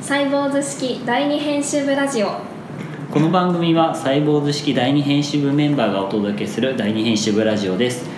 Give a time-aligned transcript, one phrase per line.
[0.00, 2.40] サイボーズ式第二編集部ラジオ。
[3.12, 8.08] この番組はサイボーズ式第二編集部メンバーがお届けする第二編集部ラジオです。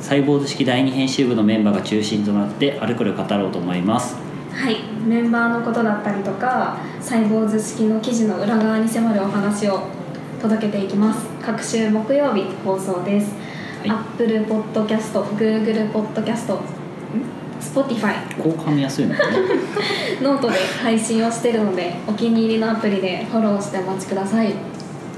[0.00, 4.16] サイボーズ式第二編集部のメンバーが中心となってあれこれ語ろうと思います。
[4.52, 4.76] はい。
[5.06, 9.88] メンバーのことだったりとかサイボーズ式の記事の裏側に迫るお話を
[10.42, 11.26] 届けていきます。
[11.42, 13.32] 各週木曜日放送です、
[13.80, 13.90] はい。
[13.90, 16.58] Apple Podcast、Google Podcast、ん
[17.72, 19.38] Spotify こう噛みやすいのかな？
[20.22, 24.52] ノートで配信をしてるのでお気に入りのアプリでフォローしてお待ちください。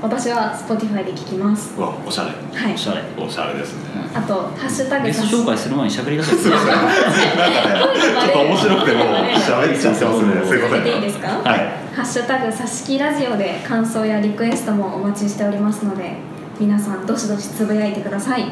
[0.03, 1.73] 私は Spotify で聞きます。
[1.77, 2.29] うわおしゃれ。
[2.31, 2.75] はい。
[2.75, 3.03] おしゃれ。
[3.19, 3.81] おしゃれですね。
[4.15, 6.93] あと「ハッシュタグゲスト紹介する前に喋り出すすいませんなんかね
[8.21, 10.33] ちょっと面白くてもう喋っちゃってますね。
[10.47, 10.87] すいません。
[10.87, 11.29] いいですか？
[11.45, 11.59] はい。
[11.97, 16.17] ハッシュタグサ式ラジオで感想やリクエストもお待ちしておりますので
[16.61, 18.45] 皆さんどしどしつぶやいてください。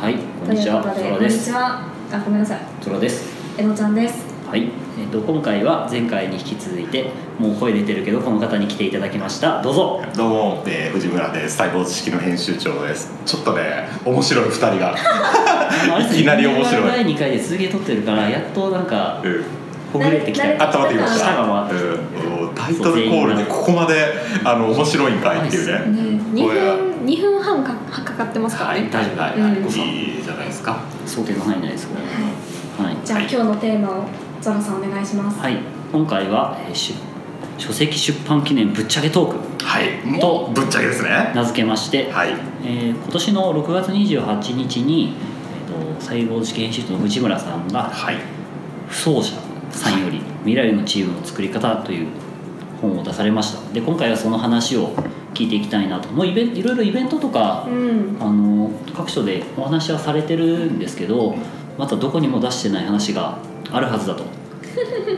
[0.00, 0.76] はいことんにちは。
[0.76, 1.80] いうことでこんにちは
[2.14, 2.60] あごめんなさい。
[2.80, 3.34] トラです。
[3.58, 4.24] えのちゃんです。
[4.48, 7.10] はい、えっと今回は前回に引き続いて
[7.40, 9.60] もう声出てるけどこの方に来ていただきました。
[9.60, 10.00] どうぞ。
[10.14, 11.56] どうも、えー、藤村です。
[11.56, 13.10] サイボーズ式の編集長です。
[13.26, 14.96] ちょっとね面白い二人が。
[16.08, 16.82] いきなり面白い。
[16.84, 19.44] 第2回で続けとってるからやっとなんかうん。
[19.92, 20.46] ほぐれてきた。
[20.46, 20.78] あった。
[20.78, 21.18] まってきました。
[21.18, 21.94] 舌が回っ
[22.54, 26.18] タイトルコールでここまであの面白いんかいっていうね。
[26.18, 28.70] ね2これは分二分半かかかってますから。
[28.70, 29.64] はい丈夫はいはい、うん。
[29.64, 32.94] いいじゃないですか想定の範囲内ですけどははい。
[32.94, 34.04] いじゃあ今日のテーマを
[34.40, 35.38] ゾラさんお願いします。
[35.40, 35.58] はい、
[35.92, 36.94] 今回は、えーし
[37.56, 39.64] 書籍出版記念ぶっちゃけトーク。
[39.64, 40.20] はい。
[40.20, 41.32] とぶっちゃけですね。
[41.34, 42.30] 名付けまして、はい。
[42.64, 45.14] えー今年の6月28日に、
[45.68, 48.16] えー、と細胞式編集長の藤村さんがはい
[48.88, 52.08] 「不走者さんより未来のチームの作り方」という
[52.80, 53.72] 本を出されました。
[53.72, 54.92] で今回はその話を
[55.34, 56.08] 聞いていきたいなと。
[56.10, 58.16] もうイベンいろいろイベントとかうん。
[58.20, 61.34] あの各所でお話はされてるんですけど
[61.76, 63.38] またどこにも出してない話が
[63.70, 64.24] あるはずだと。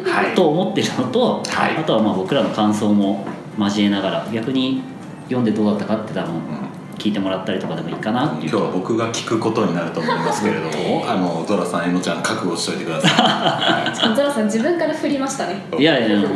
[0.05, 0.35] はい。
[0.35, 1.77] と思ってるのと、はい。
[1.77, 3.27] あとはまあ僕らの感想も
[3.59, 4.83] 交えながら逆に
[5.25, 6.67] 読んでどうだったかって多分うん
[6.99, 8.27] 聞いてもらったりとかでもいいかな。
[8.27, 15.67] っていう今日は僕が聞くことになると思いますけれども あのゾラさんえのちゃん覚悟しといてくださしかもゾラさん自分から振りましたね。
[15.79, 16.29] いやいやもう。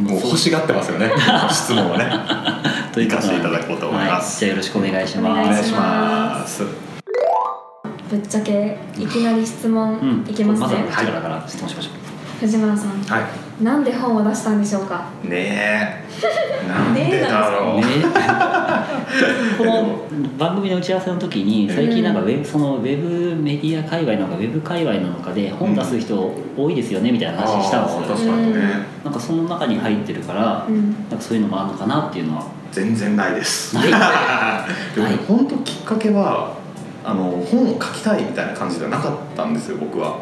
[0.00, 1.10] もう欲しがってますよね。
[1.50, 2.06] 質問はね
[3.08, 4.36] とかせていただこうと思います。
[4.36, 5.40] はい、じゃあよろしくお願いします。
[5.40, 6.64] お願いします。
[8.10, 10.30] ぶっちゃけいきなり質問うん。
[10.30, 11.90] いきますね、まずはこちらから質問しましょ
[12.40, 13.02] 藤村さん。
[13.02, 13.28] は
[13.60, 15.10] なんで本を出したんでしょうか？
[15.24, 16.04] いねえ。
[16.66, 17.84] なんでだろう、ね
[19.58, 20.04] この
[20.38, 28.62] 番組の打ち合わせの時に最近なんかウェブそのウェブメディア界隈なのかウェブ界隈なのかで本出す人多いですよねみたいな話したんですよ、あー確かにね、
[29.04, 30.92] なんかその中に入ってるから、うん。
[31.10, 33.74] なんかそういうのもあるのかなっていうのは全然ないです。
[34.94, 36.54] でも本当きっかけは
[37.04, 40.16] あの本を書きたいみたいな感じではなかったんですよ僕は。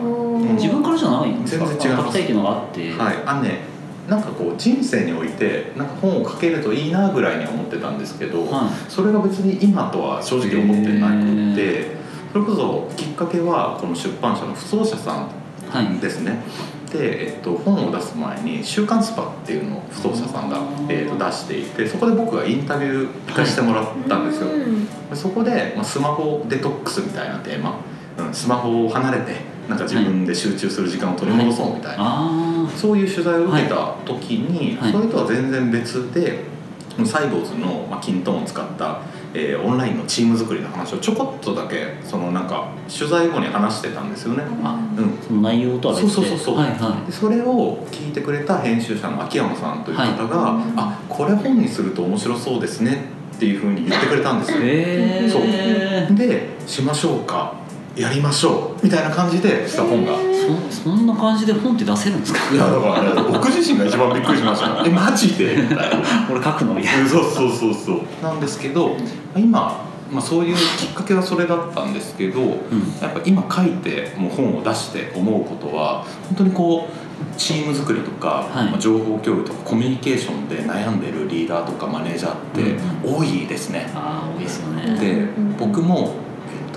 [0.57, 1.67] 自分からじゃないんですか？
[1.67, 2.07] 全然違います。
[2.07, 3.15] 書きたいっていうのがあって、はい。
[3.27, 3.61] あのね
[4.09, 8.91] なんかこう人生においてなんか本を書けるといいなぐらいには思ってたんですけど、はい。
[8.91, 11.97] それが別に今とは正直思ってなくへて
[12.33, 15.27] それこそきっかけはこの出版社の不走者さん
[15.71, 15.99] はい。
[16.01, 16.39] ですね。
[16.78, 24.87] で、えっと、本を出す前に「週刊スパ」っていうのを不走者さんが、えっと、出していてそこで僕がインタビュー行かせてもらったんですよ、うん。
[24.87, 27.75] でそこで、まあ、スマホデトックスみたいなテーマ、
[28.19, 29.37] うん、スマホを離れて
[29.69, 34.93] なんか自分で集中する時間を取り戻そうみたいな、あそういう取材を受けた時に、はい。
[34.93, 36.45] それとは全然別で
[37.05, 39.01] サイボーズの、まあ、キントンを使った、
[39.35, 44.43] えーオンラインのチーム作りの話をちょこっとだけそのなんか取材後に話してたんですよね。
[44.63, 45.05] あうん。
[45.05, 46.11] あその内容とは別で。
[46.13, 50.63] そうそうそうはいはでそれを聞いてくれた編集者の秋山さんという方が「はい。
[50.77, 53.05] あこれ本にすると面白そうですね」
[53.37, 54.59] っていうふうに言ってくれたんですよ。
[54.59, 54.61] い。
[54.65, 55.43] へそう。
[55.45, 57.55] えで「しましょうか
[57.99, 59.67] やりましょう」みたいな感じで。
[59.69, 60.13] した本が。
[60.71, 62.39] そそんな感じで本って出せるんですか？
[62.55, 65.57] いやだからね僕自身が一番びっくりしました えマジで？
[65.69, 65.97] みたいな
[66.31, 68.01] 俺書くのみたいそうそうそうそう。
[68.23, 68.97] なんですけど
[69.37, 72.53] 今、まあ、そういうきっかけはそれだったんですけど、な、うん、
[73.03, 78.71] やっぱ今書いてもう本を出して思うことは本当にこうチーム作りとか、はい。
[78.71, 83.91] まあ情報共有とかコミュニケーションで悩んでるリーダーとかマネージャーって多いですね。
[83.95, 84.99] ああ多いですよね。
[84.99, 85.57] でうん。
[85.59, 86.15] 僕も、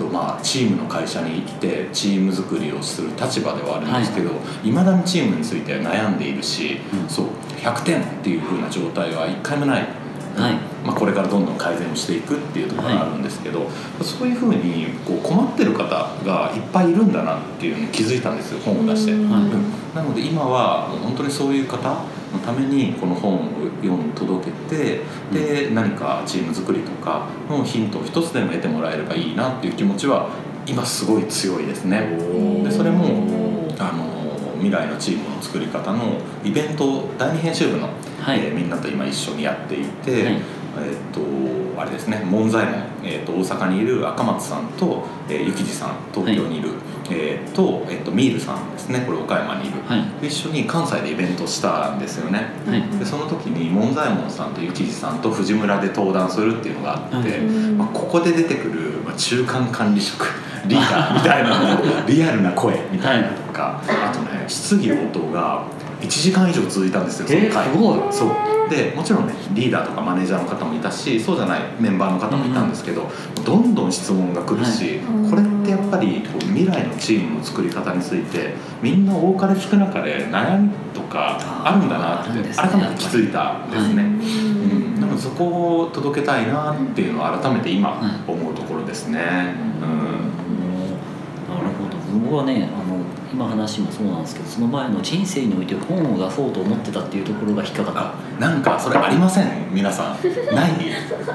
[0.02, 4.30] とまあ、チームの会社にいてチーム作りをする立場ではあるんですけど、
[4.64, 7.08] いまだにチームについては悩んでいるし、うん。
[7.08, 7.26] そう
[7.60, 9.86] 100点っていう風な状態は一回もない、
[10.36, 10.54] はい。
[10.84, 13.70] まあ、これからどんどん改善をしていくっていうところがあるんですけど、
[14.02, 15.88] そういう風にこう困ってる方
[16.24, 19.12] がいっぱいいるんだなっていうのに気づいたんですよ本を出して。
[19.12, 19.30] うん。
[19.30, 19.42] はい。
[19.42, 19.64] うん。
[19.94, 23.40] なので今は本当にそういう方のためにこの本を
[23.82, 25.00] 読ん届けて
[25.32, 30.30] で何かチーム作りとかのヒントを一つでも得てもらえればいいなっていう気持ちは
[30.66, 32.16] 今すごい強いですね。
[32.64, 33.04] でそれも
[33.78, 34.12] あの
[34.54, 37.88] 未来のチームの作り方のイベントを第二編集部の、
[38.20, 38.38] はい。
[38.38, 40.32] えーみんなと今一緒にやっていて、はい。
[40.32, 46.70] えーっとあれですね門左衛門、えーっと大阪にいる赤松さんと、えー、幸次さん東京にいる、
[47.12, 50.26] えーっとえーっとミールさんですねこれ岡山にいる、はい。
[50.26, 52.50] 一緒に関西でイベントしたんですよね。
[52.66, 52.98] はい。
[52.98, 57.38] でその時に門左衛門さんと幸次さんと藤村で登壇するっていうのがあって、はい。
[57.38, 60.26] うんまあ、ここで出てくる、まあ、中間管理職
[60.66, 65.64] リーダーみたいなリアルな声みたいなとか、あとね質疑応答が
[66.02, 67.72] 1時間以上続いたんですよそのえー回。
[67.72, 68.00] すごい。
[68.12, 68.30] そう。
[68.68, 73.10] でもちろんねリーダーとかマネージャーの方もいたしそうじゃないメンバーの方もいたんですけど、
[73.44, 75.30] どんどん質問が来るし、はい。
[75.30, 82.48] これってやっぱりこう未来のチームの作り方についてみんな多かれ少なかれ悩みとかあるんだなって改めて
[82.98, 84.02] 気づいたんですね。
[84.02, 84.08] うう
[84.96, 89.18] ん、なのでそこを届けたいなっていうのを改めて今はい思うところですね。
[89.20, 89.52] な
[91.60, 91.96] るほど。
[92.30, 92.91] 僕はねあの
[93.32, 98.00] 今話もそうなんですけどその前の人生において本を出そうと思ってたっていうところが引っかかった。
[98.02, 98.14] あ
[98.50, 99.46] なんかそれありません？
[99.72, 100.54] 皆さん。
[100.54, 100.70] ない？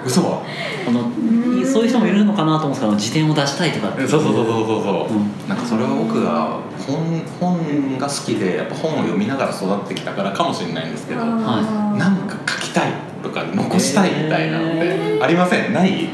[0.05, 0.44] 嘘？
[0.88, 1.65] あのうん。
[1.65, 4.21] そういう人もいるのかなと思うんですけど辞典を出したいとかってそう。
[4.21, 5.49] そうそうそうそうそう、うん。
[5.49, 12.01] なんかそれは僕が本本が好きでやっぱ本を読みながら育ってきたからかもしれないんですけどなんあ
[12.45, 12.91] か書きたい
[13.23, 15.73] とか残したいみたいなのってありません？
[15.73, 16.07] ない？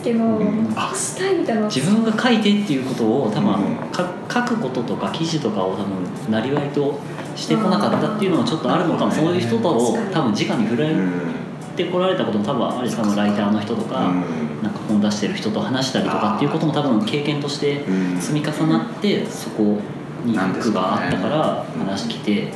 [0.00, 0.68] ですけどん。
[0.70, 3.76] 残したいみたいな自分が書いてっていうことを多分、うん。
[3.92, 6.98] か書くこととか記事とかを多分なりわいと
[7.36, 9.06] してこなかったっていうのはちょっとあるのかも。
[9.06, 10.14] うんそういう人と確かに。
[10.14, 11.10] 多分直に触れうん
[11.76, 14.62] てこられたことも多分ある多分ライターの人とか、うん。
[14.62, 18.20] なんか本出してる人と話したりとかっていうことも多分経験としてうん。
[18.20, 19.78] 積み重なってそこ
[20.24, 22.52] にフックがあったから話来て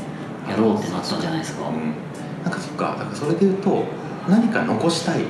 [0.49, 1.69] やろうってなったんじゃないですか。
[1.69, 1.95] うん。
[2.43, 2.97] なんかそっか。
[2.99, 3.85] だからそれで言うと
[4.29, 5.25] 何か残したい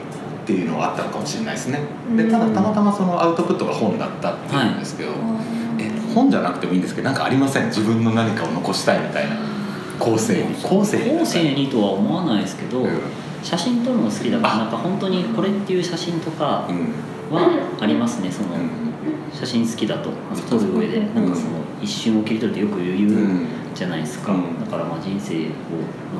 [0.44, 1.80] っていうのがあったのかもしれないですね。
[2.16, 5.12] でただたまたまそのアウトプットが本だったっていうんですけど、
[5.78, 7.66] え本じゃなくてもいいんですけどなんかありません？
[7.66, 9.36] 自分の何かを残したいみたいな
[9.98, 13.00] 後世に後世に後世にとは思わないですけど、うん。
[13.42, 16.92] 写真撮るの好きだからあなんか本当にこれっていう写真とかうん。
[17.34, 18.30] はありますね。
[18.30, 19.32] そのうん。
[19.32, 20.10] 写真好きだと。
[20.48, 21.48] 撮る上でうんなんかその
[21.82, 23.46] 一瞬を切り取るってよく言ううん。
[23.74, 24.60] じゃないですか、うん。
[24.60, 25.48] だからまあ人生を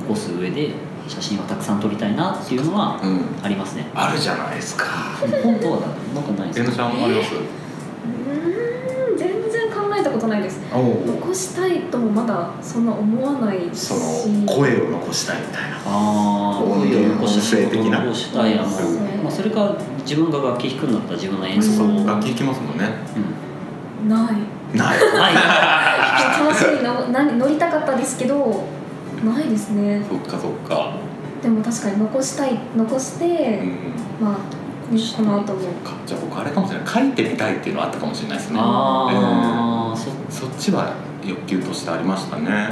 [0.01, 0.73] 残す上で
[1.09, 3.21] 写真はたくさん撮りたいなっていうのはうん。
[3.43, 3.87] ありますね。
[3.95, 4.85] あるじゃないですか。
[5.43, 5.81] 本当は
[6.15, 6.61] なんかないです。
[6.61, 7.35] かえのちゃんあります？
[7.35, 7.39] う
[9.15, 10.61] ん全然考えたことないです。
[10.73, 13.79] 残したいともまだそんな思わないし。
[13.79, 13.95] そ
[14.29, 15.77] の声を残したいみたいな。
[15.77, 17.99] ああ音声を残した仕声的な。
[18.01, 18.91] 事を残したいあの、そう
[19.23, 22.89] まあ、それか自分が楽器弾くんだったら自分の演奏を、楽器弾きますもんね。
[24.09, 24.77] ない。
[24.77, 24.99] ない。
[24.99, 25.35] はい。
[26.47, 28.65] 楽しみのな乗りたかったですけど
[29.25, 30.05] ないですね。
[30.09, 30.97] そっかそっか。
[31.43, 33.59] でも確かに残したい残して、
[34.21, 34.25] うん。
[34.25, 35.61] まあ、ね、この後も。
[35.83, 35.93] か。
[36.07, 36.89] じゃあ僕あれかもしれない。
[36.89, 38.59] 書いてみたいっていうのはあったかもしれないですね。
[38.61, 40.95] ああ、そそっちは
[41.25, 42.69] 欲求としてありましたね。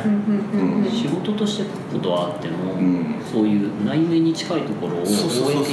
[0.90, 3.14] 仕事として書くことはあっても、うん。
[3.32, 5.06] そういう内面に近いところを公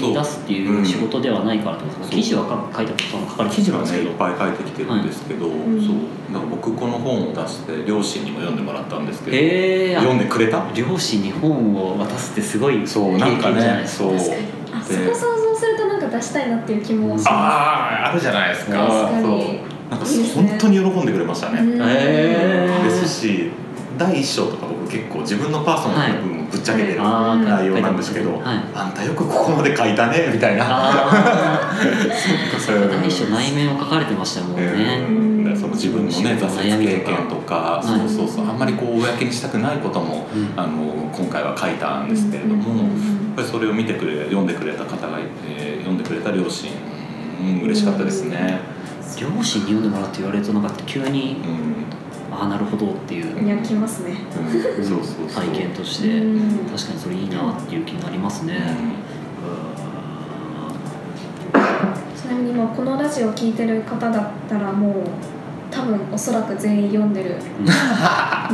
[0.08, 2.20] に出すっていう仕事ではないからってことですか、う。
[2.20, 5.50] ん記事は書書いたこと書かれて記事はるんですけど、ねいっぱい書いてきてるんですけど、ん
[5.82, 6.34] そう。
[6.34, 10.64] だから僕この本を出して両親にも読んでもらったんですけど、えー、読んでくれた？
[10.74, 14.20] 両親に本を渡すってすごい経そうなんか験じゃないねですか。
[14.20, 14.36] そう。
[14.72, 18.78] あそこ想像するとなんか出したいなっていう気もしまあああるじゃないですか。
[18.78, 19.24] 確かに。
[19.24, 21.82] そうなんか本当に喜んでくれましたね、すうん。
[21.82, 23.52] へーですし
[23.98, 28.64] 第一章とか僕結構自分のパーソナルな部分をぶっちゃけてる内容なんですけど、はい。
[28.74, 30.66] あんたよくここまで書いたねみたいな。
[32.66, 35.44] 第 一章内面を書かれてましたもんね、うん。
[35.44, 42.78] だからその自分のね挫折経験とか、いそうそうそうあんまりこう公にしたくないことも、うんあの今回は書いたんですけれども、うん。
[42.78, 42.88] やっ
[43.36, 46.72] ぱりそれを見てくれ読んでくれた方がいて読んでくれた両親、
[47.42, 48.79] うん、嬉しかったですね。
[49.18, 52.00] 両親に読んでもらって言われるとなんか急にうん。
[52.32, 53.44] ああなるほどっていう。
[53.44, 54.18] いやきますね。
[54.38, 54.86] うん。
[54.86, 56.10] そうそう体験として。
[56.20, 56.66] うん。
[56.70, 58.60] 確かにそれいいなっていう気になりますね、
[62.16, 64.94] ちなみにもうこのラジオ聞いてる方だったらもう
[65.72, 67.36] 多分おそらく全員読んでる。
[67.60, 67.74] う んだ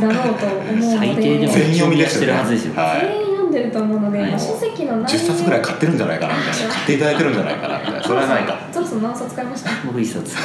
[0.01, 0.97] ろうと思うので。
[0.97, 2.25] 最低でも全員読みですして。
[2.27, 2.81] るはずですよ。
[2.81, 3.01] はい。
[3.01, 4.31] 全員読んでると思うので、はい。
[4.31, 6.73] まあ書籍の内10冊ぐらい買ってるんじゃないかなみたいな。
[6.73, 8.03] 買っていただいてるんじゃないかなみたいな。
[8.03, 9.69] それはないかそろそろ何冊買いました？
[9.85, 10.35] 僕一冊。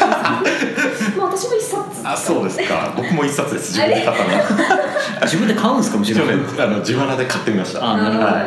[1.18, 1.80] まあ私も一冊。
[2.04, 2.92] あそうですか。
[2.96, 3.72] 僕も一冊です。
[3.78, 7.84] 自分で買ったの 自分で買うんですかもしろん一応ねあの自腹で買ってみました。
[7.92, 8.24] あなるほど。
[8.26, 8.40] はい、は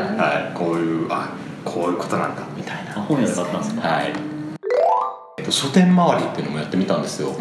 [0.51, 1.29] い、こういうあ
[1.65, 2.93] こういうことなんだみたいな。
[2.97, 3.87] あ本屋で買ったんですか？
[3.87, 4.05] はい。
[4.07, 4.19] えっと
[5.53, 7.31] 書店周りっていうのもやってみたんですよ。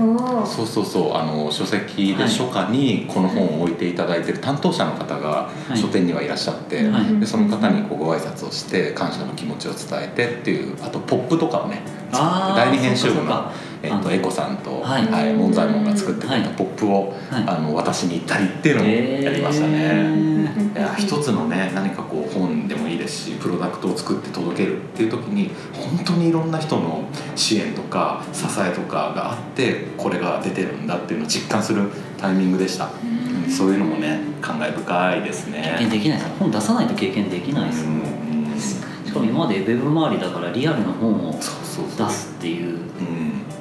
[0.45, 1.14] そうそうそう。
[1.14, 5.78] あの書籍ではい初夏にこの本を置いていただいてる担当者の方がい。
[5.78, 7.21] 書店にはいらっしゃって、はい。
[7.21, 11.81] でその方にこうご挨拶をして感謝の気持ちを伝えてっていうあとポップとかをね
[12.12, 13.50] 第二編集部の
[13.83, 16.57] えっとエコさんと、ははいい門左衛門が作ってくれたはい。
[16.57, 17.45] ポップを、はい。
[17.47, 18.87] あの渡しに行ったりっていうのを
[19.25, 19.73] やりましたね。
[19.77, 27.05] へいや一つのね何かこう本でもいいですしプロダクトを作って届けるっていう時に本当にいろんな人の
[27.37, 33.51] 支援とか支えとかがあってこれが出てるんだっていうのを実感するタイミングでした、うん。
[33.51, 35.77] そういうのもね感慨深いですね。
[35.79, 36.19] 経験できない。
[36.19, 37.85] です本出さないと経験できないです。
[37.87, 38.12] もんうん
[38.59, 42.07] しかも今までウェブ周りだからリアルな本をそうそうそう。
[42.07, 42.79] 出すっていう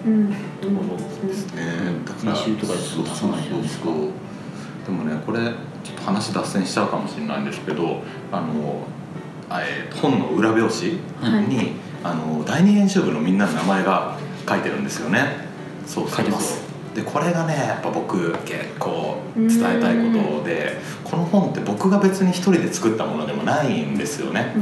[0.05, 0.25] うん。
[0.27, 1.63] うですね
[2.05, 4.11] だから編集とかで出さないじゃないですかそうそうそう
[4.85, 5.51] でもねこれちょ
[5.93, 7.45] っと話脱線しちゃうかもしれないん。
[7.45, 8.85] ですけどあの
[9.49, 13.37] あえ本の裏表紙はいに、あの第二編集部のみん。
[13.37, 14.17] なの名前が
[14.47, 14.83] 書いてるん。
[14.83, 15.47] ですよね
[15.85, 23.97] そうそうそう書いてますでこれがねやっぱ僕結構伝えたいことでこの本って僕が別に一人で作ったものでもないん。
[23.97, 24.53] ですよね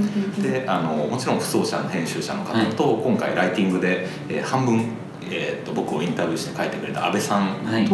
[0.41, 1.39] であのもちろん。
[1.39, 4.85] 不走者の編集者の方と、今回ライティングで、えー半分、
[5.31, 7.85] えー、と僕をインタビューして書いてくれた安倍さんとはい。
[7.85, 7.87] い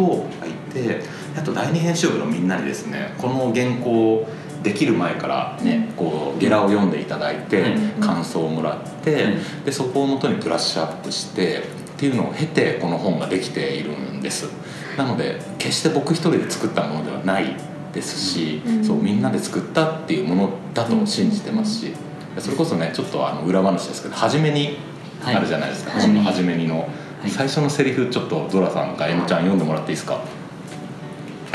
[0.72, 1.00] て、
[1.36, 4.26] あと第二編集部のみんなにですねこの原稿
[4.62, 11.62] できる前からね、こうゲラを読んでいただいて、はい感想をもらって、はいでそこをもとにブラッシュアップしてっ
[11.98, 14.48] ていうのを経てこの本ができているんです。
[14.96, 17.56] なので決して僕一人で作ったものではない
[17.92, 18.84] ですし、うん。
[18.84, 21.92] そうみんなで作ったっていうものだと信じてますし、
[22.38, 24.78] それこそねちょっとあの裏話ですけど初めに
[25.24, 26.08] あるじゃないですか、はい。
[26.24, 26.88] 初めにの、
[27.24, 27.30] い。
[27.30, 30.20] 最初のセリフちょっとゾラさんかえのちゃん読んでもらっていいですか、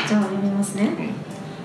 [0.08, 0.84] じゃあ読みますね。
[0.86, 1.10] うん。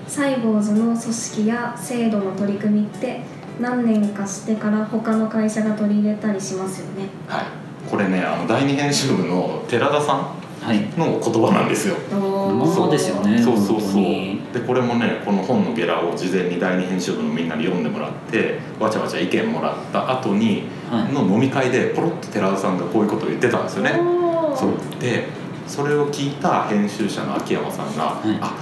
[0.07, 3.21] サイボーズの組織や制度の取り組みって
[3.59, 7.09] 何年かしてから他の会社が取り入れたりしますよね。
[7.27, 7.45] はい、
[7.89, 10.79] これねあの第二編集部の寺田さんはい。
[10.97, 11.95] の言葉なんですよ。
[12.11, 12.73] おー。
[12.73, 13.91] そうですよね本当そうそう。
[13.91, 21.13] そうにでこれもねこの本のゲラを事前に第二編集部のみんなに読んでもらってわちゃわちゃ意見もらった後にはい。
[21.13, 23.91] の飲み会でポロッと寺田さんがこういうことを言ってたんですよね。
[23.99, 24.55] おー。
[24.55, 24.71] そう。
[24.99, 25.25] で
[25.67, 28.37] それを聞いた編集者の秋山さんが「い。
[28.41, 28.55] あ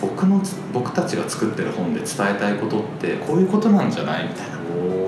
[0.00, 4.58] 僕のつ僕たちが作ってる本で伝えたいことってこういうことなんじゃない?」みたいな。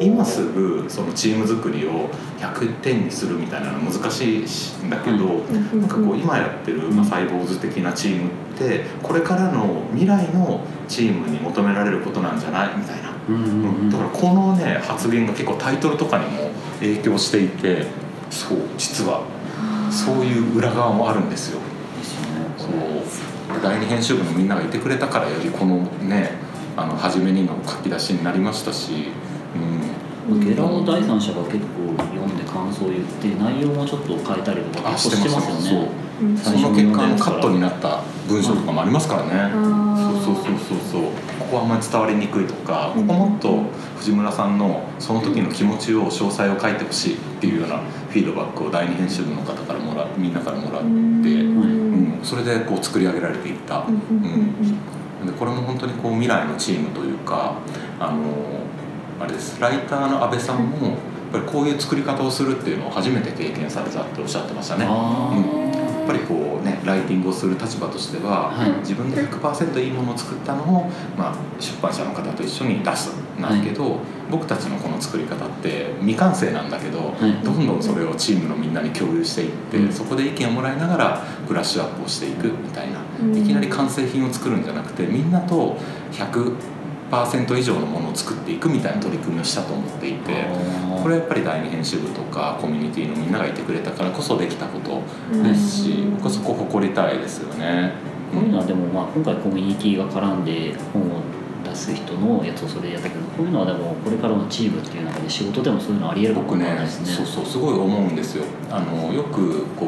[0.00, 4.38] 今すぐそのチーム作りを100点にするみたいなのは難しい
[4.87, 5.44] んだけど、
[5.78, 13.90] なんかこう今やってる、まあ、サイボーズ的なチームってこれからの未来のチームに求められることなんじゃないみたいな、うんうんうん。
[13.90, 17.87] だからこのね発言が結構タイトルとかにも影響していて
[18.30, 19.20] そう実は。
[19.90, 21.59] そういう裏側もあるんですよ。
[21.99, 22.47] ですよね。
[22.56, 22.70] そう
[23.62, 26.33] 第二編集部のみんながいてくれたからよりこのね
[26.76, 29.09] あの初めにの書き出しになりましたし、
[30.29, 35.93] うん、ゲラを第三者が結構読んで感想を言って内容もちょっこう変えたりとかしてますよね。
[36.23, 36.25] う。
[36.25, 36.37] ん。
[36.37, 39.52] その結果あのカットになった文章とかもありますからね、
[40.23, 41.02] そうそうそうそうそう。
[41.40, 43.07] ここはあんまり伝わりにくいとかこうん。
[43.07, 43.62] こもっと
[43.99, 51.79] 藤村さんのその時の気持ちを詳細を書いてほしいっていうようなフィードバックを第二編集部の方からもらみんなからもらって、ううんん
[52.23, 57.55] それでこう作り上げられていった、うんでこれも本当にこう未来のチームというか
[57.99, 58.25] あの
[59.21, 59.61] あれです。
[59.61, 60.97] ライターの安倍さんもやっ
[61.33, 64.87] ぱりこういう作り方をするっていうのを初めて経験されたっておっしゃってましたね。
[64.89, 65.71] あうん。
[65.71, 68.71] やっぱりこうねライティングをする立場としては、はい。
[68.81, 73.99] 自分で100%いいものを作ったのを、まあ、出版社の方と一緒に出すなんだけど、
[74.30, 77.44] 僕たちのこの作り方って未完成なんだけど、はい。
[77.44, 79.92] どんどんそれをチームのみんなに共有していって、うん。
[79.92, 83.37] そこで意見をもらいながらブラッシュアップをしていくみたいな、うん。
[83.37, 85.76] いきなり完成品を作るんじゃなくてみんなと
[86.12, 90.47] 100%以上のものを作っていくみたいな取り組みをしたと思っていて。
[91.02, 95.02] これはやっぱり第二編集部とかコミュニティのみんながいてくれたからこそできたこと
[95.42, 97.92] ですし、うん僕はそこ誇りたいですよね。
[98.32, 101.06] こういうのはでもまあ今回コミュニティが絡んで本を
[101.71, 107.07] 出す人のやつをそれでやったけどこういうのはでもこれからのチームっていう中で仕事でもそういうのありえるかも僕ねわかんないですね。
[107.07, 108.45] そうそうすごい思うんですよ。
[108.71, 109.87] あのよくこ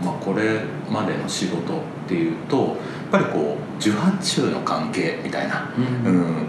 [0.00, 2.76] う、まあ、これまでの仕事っていうとやっ
[3.10, 6.20] ぱりこう受発注の関係みたいな、ううん。
[6.20, 6.40] んこ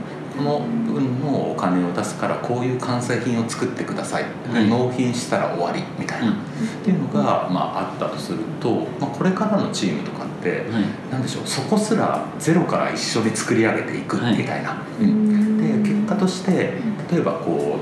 [0.42, 6.34] の分のお金を出すからこういう完成品を作ってください、はい納品したら終わりみたいな、うん。
[6.34, 6.38] っ
[6.84, 11.12] ていうのが、まあ、あったとすると、まあ、これからのチームとかってはい。
[11.12, 15.10] なんでしょうそこすらゼロから一緒に作り上げていくはいみたいな、ううん。
[15.10, 15.84] ん。
[15.84, 16.74] で結果として
[17.12, 17.78] 例えばこ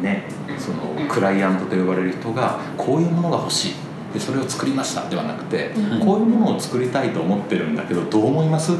[0.00, 0.24] うね
[0.58, 3.74] そのクライアントと呼ばれる人がこういうものが欲しい。
[4.12, 8.72] でそれを作りましたではなくて、はいこういうものを作りたいと思ってるんだけどどう思います？
[8.72, 8.76] っ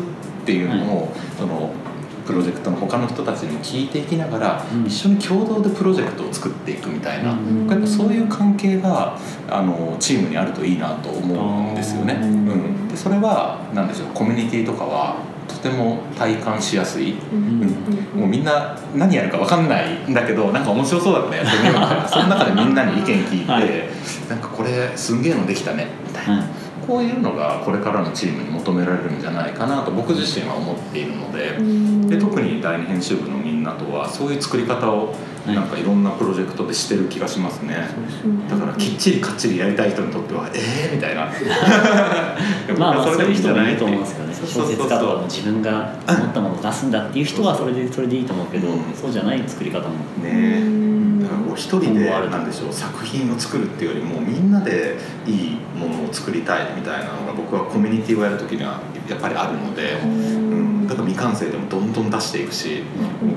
[0.47, 1.73] ていうのを、その
[2.27, 4.87] プロジェクトの他の人たちにも聞いていきながら、うん。
[4.87, 7.69] 一緒に共同でプロジェクトを作っていくみたいな、うん。
[7.69, 9.19] やっぱそういう関係が
[9.51, 12.15] あのチームにあるといいなと思うんですよね。
[12.15, 15.17] うん、でそれは何でしょうコミュニティとかは
[15.47, 17.15] とても体感しやすい。
[17.33, 17.61] うん。
[18.15, 22.09] もうみんな何やるか分かんないんだけどなんか面白そうだったねやってみようみたいな。
[22.09, 23.69] その中でみんなに意見聞いて、はい。
[24.29, 35.15] なんかこれすんげえのできたねみたいな、はいこういうのがこれからのチームに求められるんじゃないかなと僕自身は思っているので,、で特に第二編集部のみんなとはそういう作り方を
[35.47, 37.77] なんかいろんなプロジェクトでしてる気がしますね。
[38.49, 41.29] だからきっちりかっちりやりたい人にとってはええー、みたいな。
[42.79, 44.35] まあまあそういう人もいると思うんですけどね。
[44.35, 48.77] そう小説家とかも自分が思ったものを出すんだっていう人はそれでそれでいいと思うけど、うん。
[48.95, 49.95] そうじゃない作り方も。
[50.23, 50.85] ね
[51.21, 52.73] だからこう一人でなんでしょう。
[52.73, 54.97] 作品を作るっていうよりもみんなで
[55.27, 62.83] いいものを作りたいみたいなのが僕はコミュニティをやるときにはやっぱりあるので、うん、だから未完成でもどんどん出していくし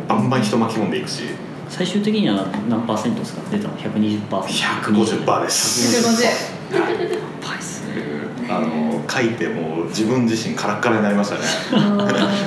[0.07, 1.23] バンバン人巻き込んでいくし
[1.69, 3.41] 最終的には何パーセントですか？
[3.51, 5.97] 出たの？120%パーセント150%です。
[6.71, 7.83] 150パイス
[8.49, 11.41] あの書いてもう自分自身カラッカラになりましたね。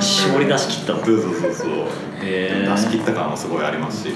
[0.01, 1.69] 絞り出し切ったのそうそうそうそう。
[2.23, 4.13] へー出し切った感はすごいありますし。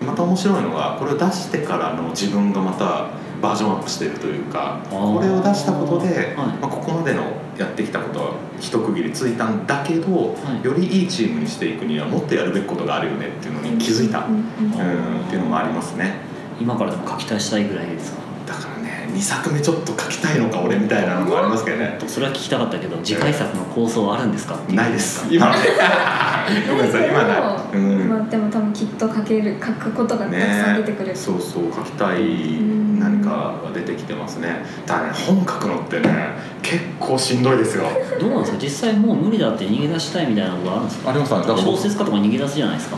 [0.00, 3.08] また面白いのがこれを出してからの自分がまた
[3.40, 6.36] バージョンアップしているというかこれを出したことで、はい。
[6.36, 7.22] まあ、ここまでの
[7.56, 10.64] やってきたことは一区切りついたんだけど、はい。
[10.64, 16.14] よりいいチームにしていくにはもっとやるべきことがあるよねっていうのに気づいた、うん、っていうのもありますね。
[16.60, 18.18] 今からでも書き足したいぐらいですか？
[18.46, 21.98] だからね2作目ちょっと書きたいのか俺みたいなのもありますけどね。
[22.06, 24.56] それは聞きたかったけど次回作の構想はあるんですか？
[24.70, 25.26] ないです。
[25.30, 25.46] 今
[26.68, 27.34] ごめんなさい今な
[27.74, 28.08] い、うん。
[28.08, 33.00] まあでも多分きっと書ける書くことがたくさん出てくる、そうそう書きたいん。
[33.00, 34.64] 何かが出てきてますね。
[34.86, 36.30] ただね本書くのってね
[36.62, 37.84] 結構しんどいですよ。
[38.20, 38.58] どうなんですか？
[38.62, 41.10] 実際もう無理だって逃げ出したいみたいなことあるんですか？
[41.10, 42.96] あります小説家とか逃げ出すじゃないですか。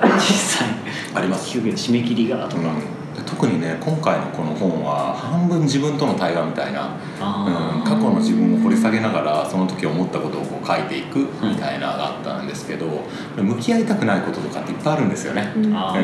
[0.16, 0.20] 実
[0.60, 0.68] 際。
[1.14, 1.56] あります。
[1.58, 2.95] 締め切りがとか、うん
[3.26, 12.86] 特にね今回のこの本は半分自分との対話みたいな、うん、過去の自分を掘り下げながらその時思ったことをこう書いていくみたいなのがあったんですけど、
[13.36, 15.52] 向き合いたくないこととかっていっぱいあるんですよね。
[15.74, 15.94] あ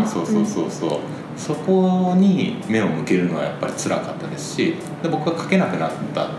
[0.00, 1.00] うんそうそうそうそう。
[1.36, 6.30] そこに目を向けるのはやっぱり辛かったですしで僕が書けなくなった。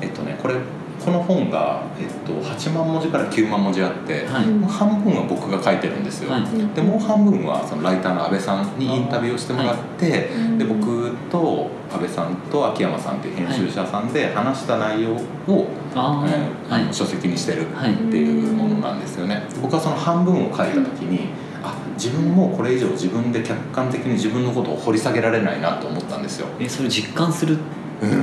[0.00, 0.56] えっとねこれ
[1.04, 4.44] この本が、えっと、8万文字から9万文字あって、はい。
[4.44, 6.74] うん半分は僕が書いてるんですよ、はい。
[6.74, 10.58] でもう半分はそのライターの安倍さんにインタビューをしてもらって、うん。
[10.58, 19.42] で僕と安倍さんと秋山さんっていう編集者さんで話した内容を、あえー書籍にしてるはいっていうものなんですよね。
[19.60, 21.28] 僕はその半分を書いた時に
[21.62, 26.46] あ自分もこれ以上自分で客観的に自分のことを掘り下げられないなと思ったんですよ。
[26.58, 27.58] えそれ実感する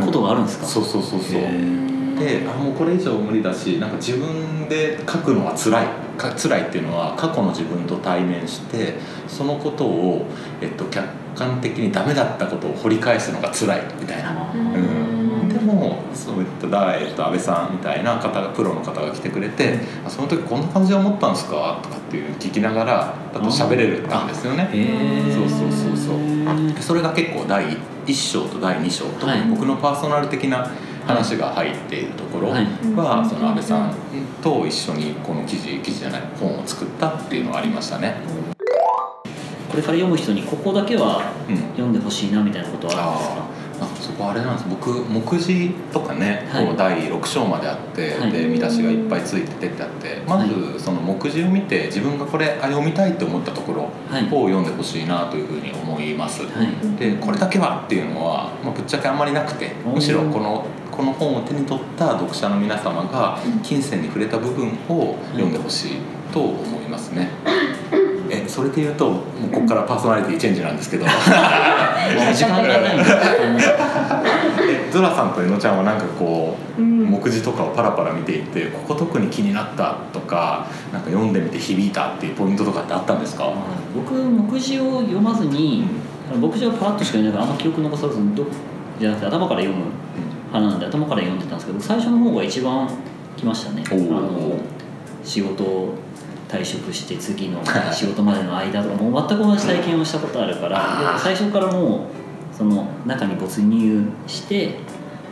[0.06, 1.42] ことがあるんですか、そうそうそうそう。
[1.42, 1.91] へー
[2.26, 5.88] であもうこれ以上無理だしなんか自分で書くのは辛い。
[6.22, 8.96] か辛いっていうのは過去の自分と対面して
[9.28, 10.28] そのことを、
[10.62, 14.52] えっと、客観的にダメだったことを掘り返すのが辛いみたいな。
[14.52, 24.70] あうん、でもそういっただ、えっと、安倍さんみたいな方がプロの方が来てくれて「あその時こんな感じで思ったんですか?」とかっていう聞きながらだと喋れるたんですよね。
[25.34, 26.74] そうそうそうそう。
[26.74, 27.66] でそれが結構第
[28.06, 29.42] 1章と第2章と、はい。
[29.50, 30.70] 僕のパーソナル的な
[31.06, 32.68] 話が入っているところは、はい
[33.30, 33.94] その安倍さん
[34.42, 38.16] と一緒にこの記事記事じゃない本を作ったっていうのがありましたね。
[39.70, 41.58] これから読む人にここだけはうん。
[41.72, 43.62] 読んでほしいなみたいなことはあるんですか？
[43.82, 44.70] あそこあれなんです。
[44.70, 46.66] 僕目次とかね、はい。
[46.68, 48.32] こう第6章まであって、はい。
[48.32, 54.26] で見出しがいっぱいついててってあってまずその目次を見て自分がこれあ読みたいって思ったところはい。
[54.26, 56.44] を読んでほしいなというふうに思います。
[56.44, 56.98] はい。
[57.00, 65.98] でこれだけはっていうのは、まあ、ぶっちゃけあんまりなくてむしろこのこの本を手に取った読者の皆様が金銭に触れた部分を読んでほしい
[66.32, 67.30] と思いますね。
[68.30, 71.06] えそれで言うともうここからパーソナリティチェンジなんですけど。
[71.06, 71.12] も
[72.32, 73.04] う時間がないん
[74.92, 77.02] ゾラさんとえのちゃんはなんかこううん。
[77.12, 83.50] 目次とかをパラパラ見ていってここ特に気になったとかなんか読んでみて響いたっていうポイントとかってあったんですか、
[83.94, 85.86] 僕目次を読まずに
[86.40, 88.46] 目次はパラッとしか読んないからあんま記憶残さずど
[89.00, 89.84] じゃなくて頭から読む
[90.52, 92.90] 派なんで頭から読んでたんですけど最初の方が一番
[93.38, 93.84] 来ましたね。
[93.90, 94.60] あの
[95.24, 95.94] 仕事を
[96.50, 97.62] 退職して次の
[97.94, 102.08] 仕事までの間とかもう全く同じ体験をしたことあるからで最初からも
[102.54, 104.76] うその中に没入して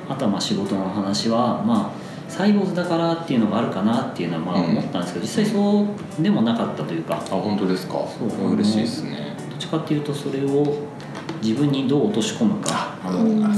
[0.07, 4.65] あとはまあ仕事の話はまあサイボーズだからっていうのがあるかなっていうのはまあうん。
[4.77, 5.87] 思ったんですけど実際そ
[6.19, 7.15] うでもなかったというか。
[7.15, 7.95] あ本当ですか。
[8.17, 9.35] そう嬉しいですね。
[9.49, 10.77] どっちかっていうとそれを
[11.41, 12.97] 自分にどう落とし込むか。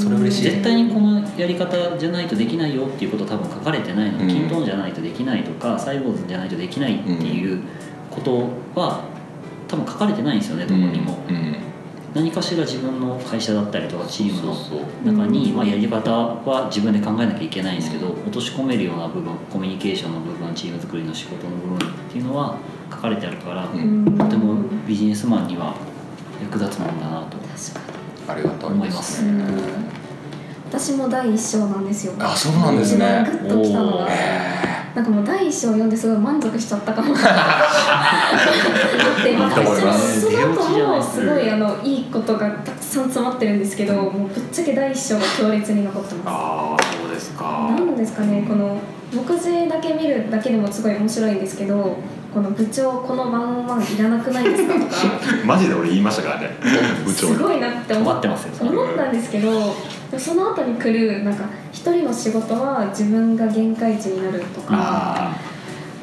[0.01, 0.43] それ嬉しい。
[0.43, 4.27] 絶対にこのやり方じゃないとできないよっていうこと多分書かれてないの、うん。
[4.27, 7.61] キントーンじゃないとできないとかサイボーズじゃないとできないっていう
[8.09, 9.03] ことは
[9.67, 11.55] 多分書かれてないんですよねどこにも、うん。
[12.13, 14.41] 何かしら自分の会社だったりとかチーム
[15.05, 15.55] の中に、うん。
[15.57, 21.79] まあ、やり方は自分で考えなきゃいけないんですけど落とし込めるような部分コミュニケーションの部分チーム作りの仕事の部分っ
[22.11, 22.57] ていうのは
[22.91, 24.17] 書かれてあるから、うん。
[24.17, 24.55] とても
[24.87, 25.73] ビジネスマンには
[26.41, 27.81] 役立つものだなと確か
[28.33, 29.23] ありがたいです
[30.71, 32.13] 私も第一章なんですよ。
[32.17, 33.27] あそうなんですね。
[33.29, 34.07] グッときたのが。
[34.95, 37.11] なんかもう第一章読んですごい満足しちゃったかも。
[37.13, 37.25] って
[39.33, 39.51] ま
[39.93, 40.21] す。
[40.21, 46.27] その後もすごいあのいいことがたくさん詰まってるんですけどもうぶっちゃけ第一章が強烈に残ってます。
[46.27, 47.75] ああそうですか。
[47.77, 48.77] なんですかねこの
[49.11, 51.97] 目次だけ見るだけでもすごい面白いんですけど
[52.33, 54.91] この部長このワンワンいらなくないですかとか。
[55.45, 56.49] マジで俺言いましたからね。
[57.05, 57.35] 部長に。
[57.35, 58.69] すごいなって思ってますよ。
[58.69, 59.75] 思ったんですけど
[60.17, 64.67] その後に来るなんか一人の仕事は自分が限界値になるとか。
[64.71, 65.35] あ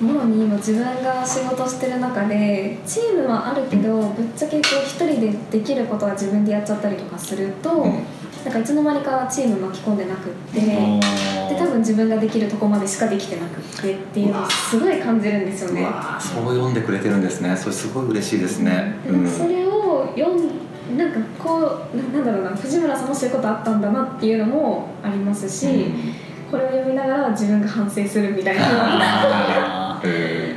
[0.00, 7.92] もろに今自分が仕事してる中でチームはあるけどぶっちゃけこう一人でできることは自分でやっちゃったりとかすると、うん
[8.48, 10.60] なんかいつの間にかチーム巻き込んでなくって。
[10.60, 15.86] で多分自分ができるとこまでしかできてなくってっていうのをすごい感じるんですよね。
[16.18, 17.54] そう読んでくれてるんですね。
[17.56, 18.94] それすごい嬉しいですね。
[19.04, 21.58] でなんかそれを読んなんかこ
[21.92, 25.86] うななんだろうな藤村さんもそういうことあったんだなっていうのもありますし、
[26.50, 30.00] これを読みながら自分が反省するみたいな。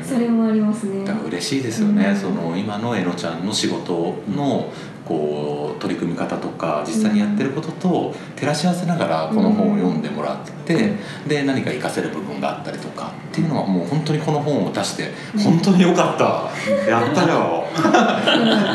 [0.04, 1.06] それもありますね。
[1.27, 2.15] 嬉しいですよね、うん。
[2.15, 4.69] その今のえのちゃんの仕事の
[5.12, 10.93] こう取り組み方とか実際にやってることと照らし合わせながらこの本を読んでもらって、
[11.28, 16.50] で何か活かせる部分があったりとかっていうのはもう本当にこの本を出して本当によかった。
[16.89, 17.65] やったよ。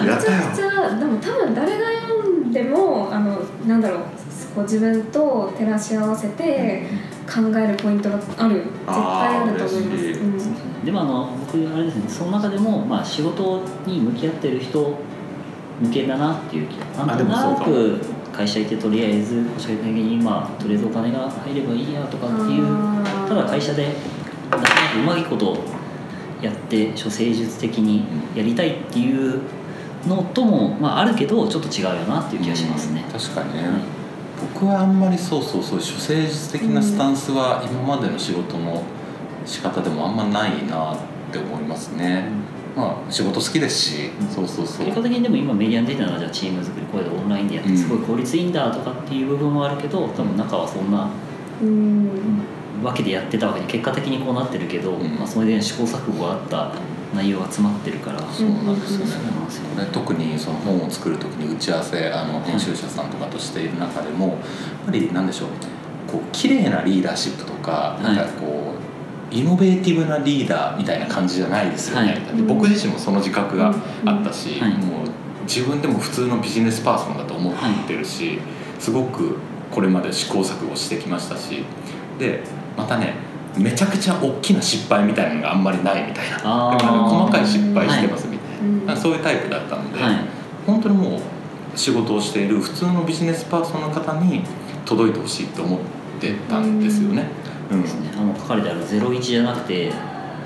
[0.03, 0.43] めやったよ。
[0.43, 4.01] ちゃくちゃでも多分誰が読んでもあのなんだろう
[4.55, 6.87] こう自分と照らし合わせて
[7.27, 8.57] 考えるポイントがある。
[8.57, 8.95] 絶対
[9.39, 10.07] あると思います。
[10.07, 10.37] うん。
[10.83, 14.97] ーでもあの僕あれですねその中でも、まあ、仕事に向き合ってる人
[15.81, 17.07] 向けだなっていう気が。
[17.07, 18.01] なんとなく
[18.33, 22.67] 会社行ってとりあえず個人的にまあとりあえずお金が入ればいいやとかっていう
[23.27, 23.95] ただ会社で
[24.51, 25.57] なんとなくうまいこと
[26.43, 29.41] やって処世術的にやりたいっていう
[30.07, 33.05] のとも、まあ、あるけどちょっと違うよなっていう気がしますね。
[33.11, 33.81] 確かにね、はい。
[34.55, 38.83] 僕はあんまりそうそうそう処世術的なスタンスは今までの仕事の
[39.47, 40.99] 仕方でもあんまないなっ
[41.33, 42.29] て思いますね、
[42.77, 44.87] まあ仕事好きですし、うんそうそうそう。
[44.87, 51.11] 結果的にでも今メディアに出てるのはじゃあチーム作りこれでオンラインでやってすごい効率いいんだとかっていう部分もあるけど多分中はそんな
[51.63, 52.11] うん。
[52.85, 55.17] わけでやってたわけで結果的にこうなってるけど、うん。
[55.17, 56.73] まあ、それで試行錯誤があった
[57.15, 59.13] 内容が詰まってるからそうなんですよね、
[59.49, 64.37] そうなん特にその本を作る時に打ち合わせあの編集者さんとかとしている中でもやっ
[64.87, 65.49] ぱりなんでしょう
[66.11, 68.86] こう綺麗なリーダーシップとかなんかこう、
[69.31, 72.43] イノベーティブなリーダーみたいな感じじゃないですよね、はい。
[72.43, 74.71] 僕自身もその自覚があったし、はい。
[74.79, 75.09] もう
[75.43, 77.55] 自分でも普通のビジネスパーソンだと思っ
[77.87, 78.39] てるし、
[78.79, 79.39] すごく
[79.71, 81.65] これまで試行錯誤してきましたし
[82.19, 82.43] で
[82.77, 83.15] またね
[83.57, 86.39] めちゃくちゃ大きな失敗みたいなのがあんまりないみたいな。
[86.39, 88.97] 細かい失敗してますみたいな。
[88.97, 90.15] そういうタイプだったので、はい。
[90.67, 91.21] 本当にもう
[91.75, 94.43] 仕事をしている普通のビジネスパーソンの方に
[94.85, 95.81] 届いてほしいと思っ
[96.21, 97.29] てたんですよね。
[97.71, 98.13] うんですね。
[98.17, 99.93] あの書かれてある01じゃなくて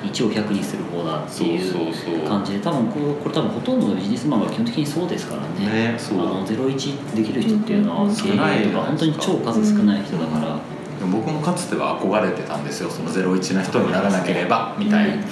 [0.03, 5.93] 1を100にする方だっていうそうそう感じで多分これこれ多分ほとんどのビジネスマンが基本的にそうですからね。
[5.93, 6.21] ねそう。
[6.21, 10.59] あの01できる人っていうのはうん経営とか本当に超数少ない人だから、
[10.99, 12.91] でも僕もかつては憧れてたんですよ。
[12.91, 15.25] その01な人にならなければみたいな、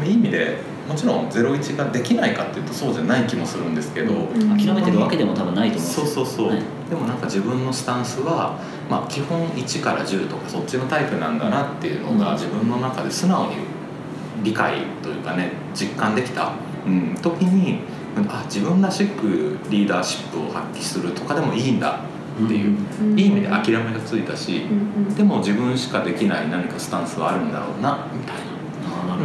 [0.00, 0.06] うん。
[0.06, 4.56] いい意味でもちろん01ができないかっていうとそうじゃない気もするんですけど、うん。
[4.56, 6.62] 諦めてるわけでも多分ないと思うそうそうそう、はい。
[6.90, 8.58] でもなんか自分のスタンスは、
[8.90, 12.18] まあ、基本1から10とかそっちのタイプなんだなっていうのうん。
[12.18, 13.56] が自分の中で素直に
[14.42, 16.52] 理解というかね実感できた、
[16.86, 17.80] うん、時に
[18.28, 22.00] あ自分らしくリーダーシップを発揮するとかでもいいんだ
[22.44, 23.18] っていう、うん。
[23.18, 25.14] いい意味で諦めがついたしう、んうん。
[25.14, 28.53] でも自分しかできない何かスタンスはあるんだろうなみたいな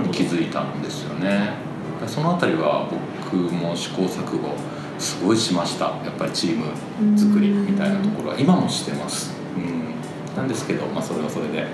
[0.07, 1.53] 気づいたんですよね。
[2.07, 2.87] そのあたりは
[3.31, 4.55] 僕も試行錯誤
[4.97, 5.85] すごいしました。
[5.85, 8.39] やっぱりチーム作りみたいなところは。
[8.39, 9.93] 今もしてます、うん、
[10.35, 11.67] なんですけど、まあ、それはそれで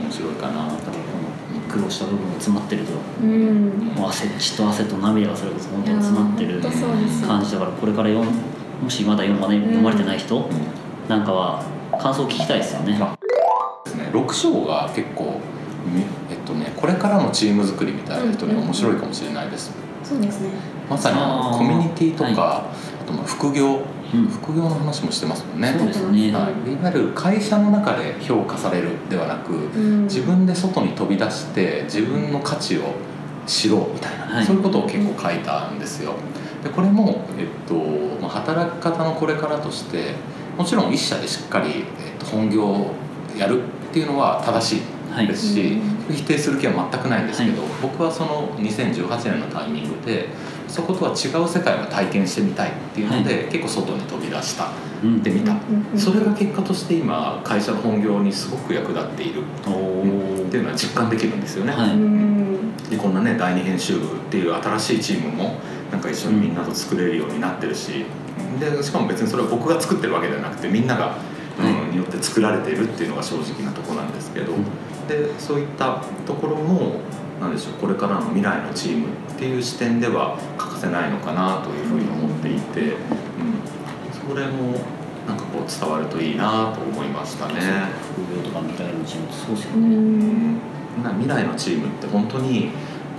[0.00, 0.98] 面白いかなど多分こ
[1.54, 6.60] の苦労した部分が詰まってるとうんもう汗血と汗と涙がそれこそ本当に詰まってる
[7.26, 8.32] 感じだからこれから読ん
[8.82, 10.48] もしまだ読ま,、ね、読まれてない人
[11.08, 11.62] なんかは
[12.00, 12.98] 感想を聞きたいですよね。
[13.84, 14.10] ですね。
[14.12, 15.40] 6章が結構
[16.48, 20.50] とねこれからのチーム作りみたいな人には面白いかもしれないです、そうですね。
[20.88, 21.16] まさに
[21.56, 22.70] コミュニティとか、は
[23.02, 23.82] あとまあ副業。
[24.14, 24.26] うん。
[24.28, 25.74] 副業の話もしてますもんね。
[25.78, 26.32] そうですね。
[26.32, 30.04] はい、いわゆる会社の中で評価されるではなく、うん。
[30.04, 32.94] 自分で外に飛び出して自分の価値を
[33.46, 34.46] 知ろうみたいな、はい。
[34.46, 36.14] そういうことを結構書いたんですよ。
[36.64, 37.74] でこれも、えっと
[38.20, 40.14] まあ、働き方のこれからとして
[40.56, 41.84] もちろん一社でしっかり、えっ
[42.18, 42.94] と、本業を
[43.36, 50.28] やるっていうのは正しはいいですし、う否定する気は全くないんですけど、は僕はその2018年のタイミングで
[50.68, 54.70] そことは違う世界を体験してみたいっていうので、結構外に飛び出した
[55.02, 55.16] うん。
[55.18, 55.58] ってみた、うん
[55.92, 55.98] うん。
[55.98, 59.42] それが結果として今会社の本業にすごく役立っている。
[59.66, 61.90] おおっていうのは実感できるんですよね、はい。
[61.90, 62.76] うん。
[62.90, 65.58] でこんなね第二編集部っていう新しいチームも
[65.90, 68.04] なんか一緒にみんなと作れるようになってるし、
[68.60, 71.38] でしかも別にそれは僕が作ってるわけではなくてみんなが、うんはい
[71.90, 74.64] によって作られているっていうのが正直なところなんですけど、うん
[75.08, 77.00] でそういったところも
[77.40, 82.96] なんでしょうこれからの未来のチームっていう視点では欠かせないのかなというふうに思っていて、うん、
[84.28, 84.78] それも
[85.26, 87.54] なんかこう伝わるといいなと思いましたね。
[88.42, 92.70] とか未来のチームってそうですようね、未来のチームって本当に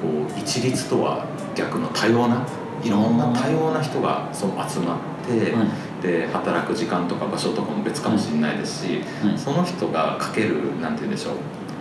[0.02, 1.26] こう一律とは
[1.56, 2.46] 逆の多様な
[2.84, 5.68] いろんな多様な人がそう集まって、はい。
[6.02, 9.38] で働く時間とか場所とかも別かもしれないですし、はい。
[9.38, 11.34] その人がかけるなんて言うんでしょう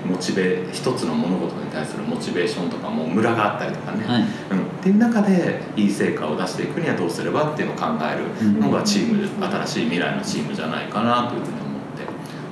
[0.07, 4.23] モチベ一つの物事に対するモチベーションとかもムラがあったりとかね、はい。
[4.23, 4.29] うん、っ
[4.83, 12.05] ていう中でいい成果を出していくにはどうすればっていうのを考えるのがチーム新しい未来のチームじゃないかなというふうに思って。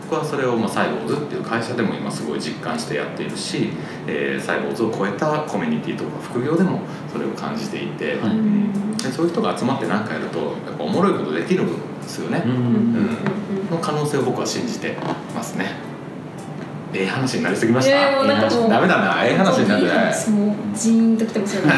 [0.09, 3.71] 僕はそれをまあサイボーズっていう会社でも今すごい実感してやっているし、
[4.07, 6.81] えーサイボーズを超えたコミュニティとか副業でも
[7.13, 8.31] それを感じていて、はい。
[8.31, 8.97] うん。
[8.97, 11.67] でそういう人が集まって何かやるとやっぱおもろいことできるん
[12.01, 12.59] ですよね、うんうん。
[12.59, 13.71] うん。
[13.71, 14.97] の可能性を僕は信じて
[15.35, 15.96] ますね
[17.01, 17.91] ええ話になりすぎました。
[17.91, 21.73] いやいやもうなんかもうダメだなええ話になってないもうジーンときてますよ ね。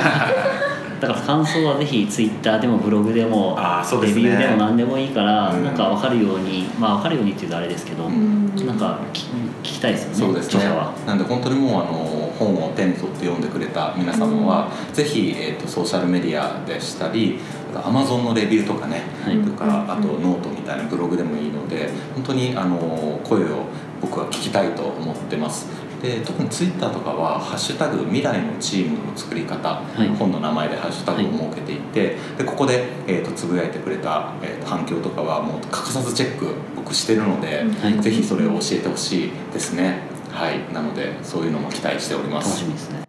[1.01, 5.65] だから感想はぜひツイッターでもブログでもあーそうですねレビューでも何でもいいから、うん。
[5.65, 8.55] なんか分かるようにまあ分かるようにっていうとあれですけど、うん。
[8.67, 9.27] なんか聞
[9.63, 10.59] 聞きたいですよねそうですね。
[10.59, 10.93] 著者は。
[11.07, 17.39] なんで本当にもうあの本を手に取って読んでくれた皆様は、ぜひ、えー、とソーシャルメディアでしたり
[17.75, 19.39] アマゾンのレビューとかね、はい。
[19.39, 23.67] とかあとノートみたいなブログでもいいので本当にあの声を
[24.01, 25.67] 僕は聞きたいと思ってます。
[26.01, 30.07] で特にツイッターとかは「ハッシュタグ未来のチームの作り方」い。
[30.17, 38.01] 本の名前でハッシュタグを設けていて、でここで、えー、とつぶやいてくれた、えー、と反響とかはもう欠かさずチェック僕してるので、はい。
[38.01, 40.03] ぜひそれを教えてほしいですね。
[40.31, 40.73] はい。
[40.73, 43.03] なのでそういうのも期待しておりま楽しすみですね。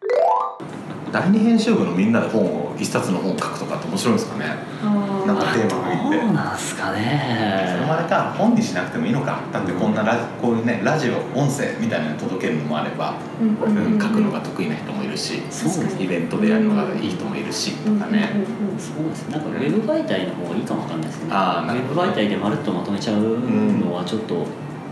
[1.12, 4.46] 第二編集部のみんなで本を一冊の本を書くとかって面白いんですかね？
[4.84, 4.86] あ
[5.34, 6.18] なんかーテーマがいいんで。
[6.18, 7.90] どうなんすかそれもね。
[7.90, 9.40] あれか本にしなくてもいいのか。
[9.52, 14.00] だってこんなラジこういうねラジオ音声みたいなの届けるのもあれば、うんうんうんうん。
[14.00, 19.36] 書くのが得意な人もいるしそうですイベントでやるのがいい人もいるしとかね、うんうんうんそうですね。
[19.36, 21.30] なんかウェブ媒体の方がいいかもわかんないですね。
[21.30, 21.36] ど。
[21.36, 24.48] ウェブ媒体でまるっとまとめちゃうのはちょっと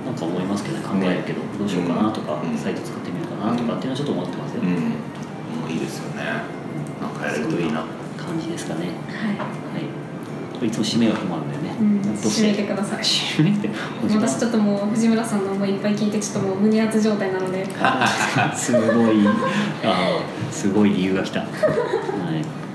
[0.05, 0.83] なんか思いますけどね。
[0.83, 2.57] 考えるけど、どうしようかなとか、うん。
[2.57, 4.61] サイト作ってみようかなとかっていうのはちょっと思ってますよ。
[4.61, 6.23] うん、もういいですよね。
[6.99, 7.83] なんかやれるといいな。
[8.17, 8.91] 感じですかね。
[9.07, 9.96] ははい。
[10.65, 11.69] いつも締めが困るんだよね。
[11.69, 12.99] い、うん、締めてください。
[12.99, 13.69] 締めて。
[14.15, 17.65] 私ちょっともう藤村さんの思いいっぱい聞いてちょっともう胸熱状態なので。
[18.55, 19.27] すごい。
[19.83, 21.49] あーすごい理由が来た、はい、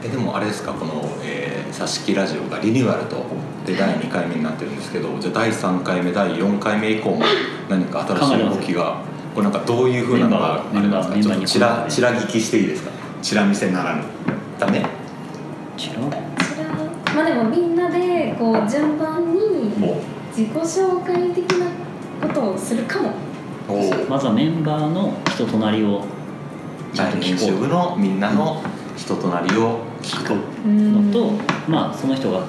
[0.05, 0.93] えでもあれですかこの
[1.25, 3.25] 「えー、挿し木ラジオ」がリニューアルと
[3.67, 7.23] で第2回目になってるんですけどじゃあ第3回目第4回目以降も
[7.69, 8.97] 何か新しい動きが
[9.35, 11.29] これなんかどういうふうなのがあれなんですか？
[11.29, 12.91] ちょっとちらちら聞きしていいですか？
[13.23, 14.03] ちら見せならぬ。
[14.61, 14.85] ダメ違う
[15.79, 16.22] それはまあ
[17.33, 20.01] でもみんなでこう順番にも
[20.37, 21.67] 自己紹介的な
[22.21, 23.13] ことをするかも。
[24.09, 26.05] まずはメンバーの人となりを
[26.93, 28.63] ちゃん第2編と聞こ集部のみんなの
[28.97, 31.31] 人となりを聞くうのと、
[31.69, 32.45] まあその人が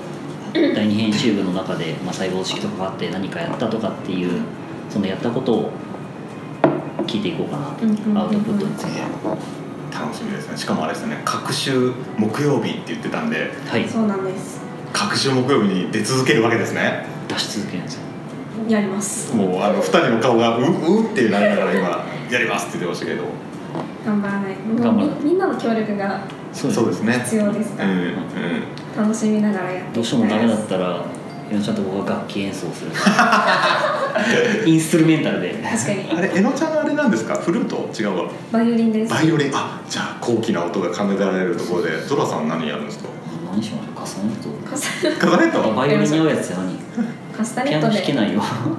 [0.54, 4.42] 第二編集部の中で、まあ、細胞式とかあって何かやったとかっていう
[4.90, 5.72] そのやったことを
[7.08, 9.54] 聞いていこうかなアウトプットについて。
[9.94, 10.58] 楽しみですね。
[10.58, 11.22] しかもあれですね。
[11.24, 13.52] 各週木曜日って言ってたんで。
[13.68, 13.88] はい。
[13.88, 17.06] そうなんです各週木曜日に出続けるわけですね。
[17.28, 18.02] 出し続けるんですよ。
[18.70, 19.36] やります。
[19.36, 23.24] もうあの2人の顔がううってなりながら今やりますって言ってましたけど。
[24.06, 24.56] 頑張らない。
[24.58, 26.22] もう頑張るみみんなの協力が
[26.54, 27.02] そうです。
[27.04, 27.14] ね。
[27.26, 27.84] 必要ですか？
[27.84, 28.14] ら、うんうん。
[28.98, 31.04] 楽しみながらやってどうしてもダメだったら
[31.52, 32.92] えのちゃんと僕が楽器演奏する。
[34.70, 35.56] インストゥルメンタルで。
[35.64, 36.18] 確かに。
[36.18, 37.36] あれえのちゃんあれなんですか？
[37.36, 37.90] フルート？
[38.00, 38.30] 違うわ。
[38.52, 39.12] バイオリンです。
[39.12, 39.52] バイオリン。
[39.56, 43.10] あじゃあ高貴な音が奏でられるところでゾラさん何やるんですか？
[43.52, 44.00] 何しましょう？
[44.00, 44.30] カスタネ
[44.76, 46.80] 書かれたバイオリンに合うやつやのに。
[47.36, 48.04] カスタネットで。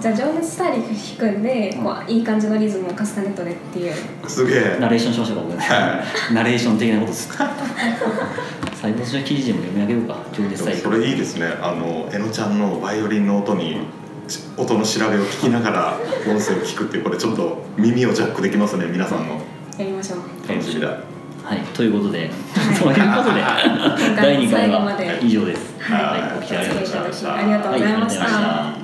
[0.01, 0.87] じゃあ情熱大陸
[1.19, 3.95] 弾くんで、こういい感じのリズムをカスタネットでっていう。
[4.29, 4.79] すげえ。
[4.81, 7.29] ナレーションしましょうか僕、ナレーション的なことす
[8.81, 10.17] 最後の記事でも読み上げようか。
[10.33, 11.47] 情熱それいいですね。
[11.61, 13.81] あのえのちゃんのバイオリンの音に
[14.57, 19.35] 音の調べを聞きながら音声を聞くっていうこれちょっと耳をジャックできますね皆さんの。
[19.79, 20.49] やりましょう。
[20.49, 21.14] 楽しみだ。
[21.45, 23.43] はい、ということで、ということで
[24.17, 25.79] 第2回は以上です。
[25.79, 27.35] はい、お聞きいただきました。
[27.37, 28.84] ありがとうございました。